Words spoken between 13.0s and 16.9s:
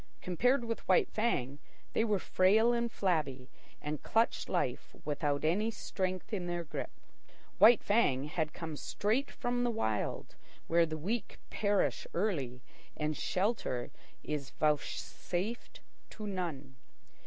shelter is vouchsafed to none.